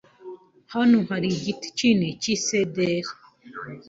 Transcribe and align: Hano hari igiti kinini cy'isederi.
Hano 0.73 0.97
hari 1.09 1.27
igiti 1.35 1.67
kinini 1.77 2.07
cy'isederi. 2.21 3.09